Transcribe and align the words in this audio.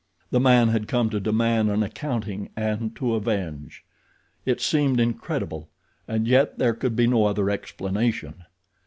The 0.31 0.39
man 0.39 0.69
had 0.69 0.87
come 0.87 1.11
to 1.11 1.19
demand 1.19 1.69
an 1.69 1.83
accounting 1.83 2.49
and 2.57 2.95
to 2.95 3.13
avenge. 3.13 3.83
It 4.47 4.59
seemed 4.59 4.99
incredible, 4.99 5.69
and 6.07 6.27
yet 6.27 6.57
there 6.57 6.73
could 6.73 6.95
be 6.95 7.05
no 7.05 7.25
other 7.25 7.51
explanation. 7.51 8.45